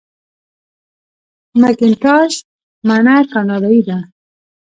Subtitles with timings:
[1.61, 2.33] مکینټاش
[2.87, 3.97] مڼه کاناډايي ده.